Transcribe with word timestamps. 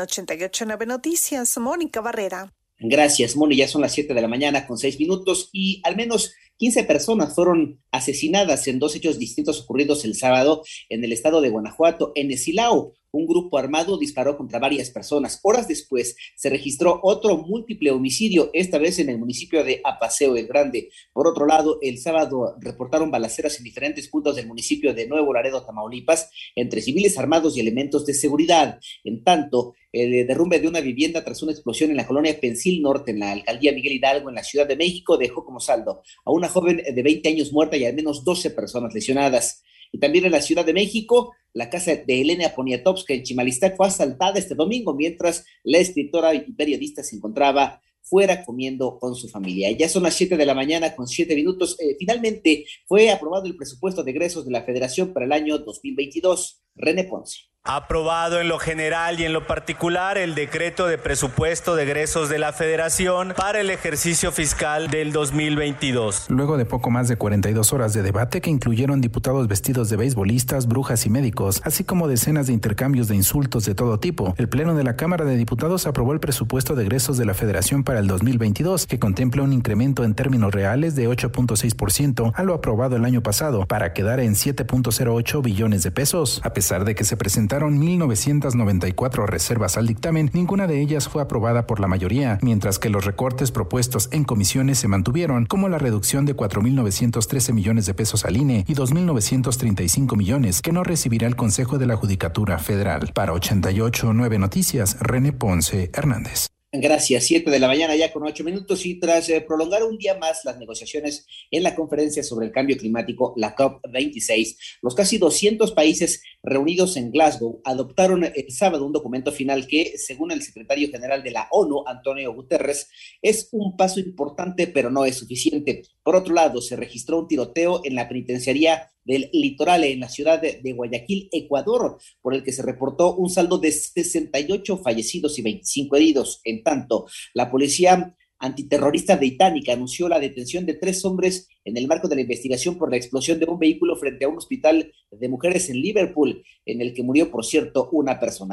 nueve 0.66 0.86
Noticias, 0.86 1.56
Mónica 1.58 2.00
Barrera. 2.02 2.52
Gracias, 2.78 3.34
Moni. 3.36 3.56
Ya 3.56 3.68
son 3.68 3.80
las 3.82 3.92
7 3.92 4.12
de 4.12 4.20
la 4.20 4.28
mañana 4.28 4.66
con 4.66 4.76
6 4.76 4.98
minutos 4.98 5.48
y 5.52 5.80
al 5.84 5.94
menos 5.96 6.32
15 6.58 6.84
personas 6.84 7.34
fueron 7.34 7.80
asesinadas 7.92 8.66
en 8.66 8.78
dos 8.78 8.94
hechos 8.94 9.18
distintos 9.18 9.60
ocurridos 9.62 10.04
el 10.04 10.14
sábado 10.16 10.62
en 10.90 11.02
el 11.04 11.12
estado 11.12 11.40
de 11.40 11.48
Guanajuato, 11.48 12.12
en 12.14 12.30
Esilao 12.30 12.92
un 13.12 13.26
grupo 13.26 13.58
armado 13.58 13.98
disparó 13.98 14.36
contra 14.38 14.58
varias 14.58 14.88
personas. 14.90 15.38
Horas 15.42 15.68
después 15.68 16.16
se 16.34 16.48
registró 16.50 16.98
otro 17.02 17.36
múltiple 17.36 17.90
homicidio, 17.90 18.48
esta 18.54 18.78
vez 18.78 18.98
en 18.98 19.10
el 19.10 19.18
municipio 19.18 19.62
de 19.64 19.80
Apaseo 19.84 20.34
el 20.34 20.46
Grande. 20.46 20.88
Por 21.12 21.26
otro 21.26 21.44
lado, 21.46 21.78
el 21.82 21.98
sábado 21.98 22.56
reportaron 22.60 23.10
balaceras 23.10 23.58
en 23.58 23.64
diferentes 23.64 24.08
puntos 24.08 24.34
del 24.36 24.46
municipio 24.46 24.94
de 24.94 25.06
Nuevo 25.06 25.34
Laredo, 25.34 25.62
Tamaulipas, 25.64 26.30
entre 26.56 26.80
civiles 26.80 27.18
armados 27.18 27.54
y 27.56 27.60
elementos 27.60 28.06
de 28.06 28.14
seguridad. 28.14 28.80
En 29.04 29.22
tanto, 29.22 29.74
el 29.92 30.26
derrumbe 30.26 30.58
de 30.58 30.68
una 30.68 30.80
vivienda 30.80 31.22
tras 31.22 31.42
una 31.42 31.52
explosión 31.52 31.90
en 31.90 31.98
la 31.98 32.06
colonia 32.06 32.40
Pensil 32.40 32.80
Norte, 32.80 33.10
en 33.10 33.18
la 33.20 33.32
alcaldía 33.32 33.72
Miguel 33.72 33.92
Hidalgo, 33.92 34.30
en 34.30 34.36
la 34.36 34.42
Ciudad 34.44 34.66
de 34.66 34.76
México, 34.76 35.18
dejó 35.18 35.44
como 35.44 35.60
saldo 35.60 36.02
a 36.24 36.30
una 36.32 36.48
joven 36.48 36.78
de 36.94 37.02
20 37.02 37.28
años 37.28 37.52
muerta 37.52 37.76
y 37.76 37.84
al 37.84 37.94
menos 37.94 38.24
12 38.24 38.48
personas 38.50 38.94
lesionadas. 38.94 39.62
Y 39.92 39.98
también 40.00 40.24
en 40.24 40.32
la 40.32 40.40
Ciudad 40.40 40.64
de 40.64 40.72
México, 40.72 41.32
la 41.52 41.68
casa 41.68 41.94
de 41.94 42.20
Elena 42.22 42.48
Poniatowska 42.56 43.12
en 43.12 43.22
Chimalistac 43.22 43.76
fue 43.76 43.86
asaltada 43.86 44.38
este 44.38 44.54
domingo 44.54 44.94
mientras 44.94 45.44
la 45.62 45.78
escritora 45.78 46.34
y 46.34 46.50
periodista 46.52 47.02
se 47.04 47.16
encontraba 47.16 47.80
fuera 48.00 48.44
comiendo 48.44 48.98
con 48.98 49.14
su 49.14 49.28
familia. 49.28 49.70
Ya 49.70 49.88
son 49.88 50.04
las 50.04 50.14
7 50.14 50.36
de 50.38 50.46
la 50.46 50.54
mañana 50.54 50.96
con 50.96 51.06
7 51.06 51.34
minutos. 51.36 51.76
Eh, 51.78 51.94
finalmente 51.98 52.64
fue 52.86 53.10
aprobado 53.10 53.44
el 53.46 53.56
presupuesto 53.56 54.02
de 54.02 54.10
egresos 54.12 54.44
de 54.46 54.50
la 54.50 54.62
Federación 54.64 55.12
para 55.12 55.26
el 55.26 55.32
año 55.32 55.58
2022. 55.58 56.62
René 56.74 57.04
Ponce 57.04 57.51
aprobado 57.64 58.40
en 58.40 58.48
lo 58.48 58.58
general 58.58 59.20
y 59.20 59.24
en 59.24 59.32
lo 59.32 59.46
particular 59.46 60.18
el 60.18 60.34
decreto 60.34 60.88
de 60.88 60.98
presupuesto 60.98 61.76
de 61.76 61.84
egresos 61.84 62.28
de 62.28 62.40
la 62.40 62.52
Federación 62.52 63.34
para 63.36 63.60
el 63.60 63.70
ejercicio 63.70 64.32
fiscal 64.32 64.90
del 64.90 65.12
2022. 65.12 66.26
Luego 66.28 66.56
de 66.56 66.64
poco 66.64 66.90
más 66.90 67.06
de 67.06 67.14
42 67.14 67.72
horas 67.72 67.92
de 67.92 68.02
debate 68.02 68.40
que 68.40 68.50
incluyeron 68.50 69.00
diputados 69.00 69.46
vestidos 69.46 69.90
de 69.90 69.96
beisbolistas, 69.96 70.66
brujas 70.66 71.06
y 71.06 71.10
médicos, 71.10 71.62
así 71.64 71.84
como 71.84 72.08
decenas 72.08 72.48
de 72.48 72.52
intercambios 72.52 73.06
de 73.06 73.14
insultos 73.14 73.64
de 73.64 73.76
todo 73.76 74.00
tipo, 74.00 74.34
el 74.38 74.48
Pleno 74.48 74.74
de 74.74 74.82
la 74.82 74.96
Cámara 74.96 75.24
de 75.24 75.36
Diputados 75.36 75.86
aprobó 75.86 76.12
el 76.14 76.18
presupuesto 76.18 76.74
de 76.74 76.82
egresos 76.82 77.16
de 77.16 77.26
la 77.26 77.32
Federación 77.34 77.84
para 77.84 78.00
el 78.00 78.08
2022, 78.08 78.88
que 78.88 78.98
contempla 78.98 79.44
un 79.44 79.52
incremento 79.52 80.02
en 80.02 80.16
términos 80.16 80.52
reales 80.52 80.96
de 80.96 81.08
8.6% 81.08 82.32
a 82.34 82.42
lo 82.42 82.54
aprobado 82.54 82.96
el 82.96 83.04
año 83.04 83.22
pasado, 83.22 83.66
para 83.66 83.92
quedar 83.92 84.18
en 84.18 84.32
7.08 84.34 85.42
billones 85.44 85.84
de 85.84 85.92
pesos. 85.92 86.40
A 86.42 86.52
pesar 86.54 86.84
de 86.84 86.96
que 86.96 87.04
se 87.04 87.16
presentó 87.16 87.51
presentaron 87.52 87.78
1.994 87.82 89.26
reservas 89.26 89.76
al 89.76 89.86
dictamen, 89.86 90.30
ninguna 90.32 90.66
de 90.66 90.80
ellas 90.80 91.08
fue 91.10 91.20
aprobada 91.20 91.66
por 91.66 91.80
la 91.80 91.86
mayoría, 91.86 92.38
mientras 92.40 92.78
que 92.78 92.88
los 92.88 93.04
recortes 93.04 93.50
propuestos 93.52 94.08
en 94.10 94.24
comisiones 94.24 94.78
se 94.78 94.88
mantuvieron, 94.88 95.44
como 95.44 95.68
la 95.68 95.76
reducción 95.76 96.24
de 96.24 96.34
4.913 96.34 97.52
millones 97.52 97.84
de 97.84 97.92
pesos 97.92 98.24
al 98.24 98.38
INE 98.38 98.64
y 98.66 98.74
2.935 98.74 100.16
millones 100.16 100.62
que 100.62 100.72
no 100.72 100.82
recibirá 100.82 101.26
el 101.28 101.36
Consejo 101.36 101.76
de 101.76 101.84
la 101.86 101.96
Judicatura 101.96 102.58
Federal. 102.58 103.10
Para 103.12 103.34
889 103.34 104.38
Noticias, 104.38 104.96
René 105.00 105.32
Ponce 105.34 105.90
Hernández. 105.92 106.48
Gracias, 106.74 107.24
Siete 107.24 107.50
de 107.50 107.58
la 107.58 107.66
mañana 107.66 107.94
ya 107.96 108.10
con 108.10 108.22
ocho 108.26 108.44
minutos 108.44 108.86
y 108.86 108.94
tras 108.98 109.28
eh, 109.28 109.42
prolongar 109.42 109.82
un 109.84 109.98
día 109.98 110.16
más 110.16 110.42
las 110.46 110.56
negociaciones 110.58 111.26
en 111.50 111.64
la 111.64 111.74
conferencia 111.74 112.22
sobre 112.22 112.46
el 112.46 112.52
cambio 112.52 112.78
climático, 112.78 113.34
la 113.36 113.54
COP26, 113.54 114.56
los 114.80 114.94
casi 114.94 115.18
200 115.18 115.70
países 115.72 116.22
reunidos 116.42 116.96
en 116.96 117.10
Glasgow 117.10 117.60
adoptaron 117.64 118.24
el 118.24 118.46
sábado 118.50 118.86
un 118.86 118.92
documento 118.94 119.32
final 119.32 119.66
que, 119.66 119.98
según 119.98 120.32
el 120.32 120.42
secretario 120.42 120.90
general 120.90 121.22
de 121.22 121.32
la 121.32 121.46
ONU, 121.50 121.84
Antonio 121.86 122.32
Guterres, 122.32 122.88
es 123.20 123.50
un 123.52 123.76
paso 123.76 124.00
importante 124.00 124.66
pero 124.66 124.88
no 124.88 125.04
es 125.04 125.16
suficiente. 125.16 125.82
Por 126.02 126.16
otro 126.16 126.34
lado, 126.34 126.60
se 126.60 126.74
registró 126.74 127.20
un 127.20 127.28
tiroteo 127.28 127.80
en 127.84 127.94
la 127.94 128.08
penitenciaría 128.08 128.90
del 129.04 129.30
litoral 129.32 129.84
en 129.84 130.00
la 130.00 130.08
ciudad 130.08 130.40
de, 130.40 130.60
Guayaquil, 130.72 131.28
Ecuador, 131.32 131.98
por 132.20 132.34
el 132.34 132.42
que 132.42 132.52
se 132.52 132.62
reportó 132.62 133.14
un 133.14 133.30
saldo 133.30 133.58
de 133.58 133.70
68 133.70 134.78
fallecidos 134.78 135.38
y 135.38 135.42
25 135.42 135.96
heridos. 135.96 136.40
En 136.44 136.64
tanto, 136.64 137.06
la 137.34 137.50
policía 137.50 138.16
antiterrorista 138.40 139.14
británica 139.14 139.72
anunció 139.72 140.08
la 140.08 140.18
detención 140.18 140.66
de 140.66 140.74
tres 140.74 141.04
hombres 141.04 141.46
en 141.64 141.76
el 141.76 141.86
marco 141.86 142.08
de 142.08 142.16
la 142.16 142.22
investigación 142.22 142.76
por 142.76 142.90
la 142.90 142.96
explosión 142.96 143.38
de 143.38 143.46
un 143.46 143.60
vehículo 143.60 143.94
frente 143.94 144.24
a 144.24 144.28
un 144.28 144.38
hospital 144.38 144.92
de 145.12 145.28
mujeres 145.28 145.70
en 145.70 145.80
Liverpool, 145.80 146.42
en 146.66 146.80
el 146.80 146.92
que 146.94 147.04
murió, 147.04 147.30
por 147.30 147.44
cierto, 147.44 147.88
una 147.92 148.18
persona. 148.18 148.50